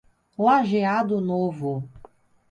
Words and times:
Lajeado 0.35 1.21
Novo 1.21 1.87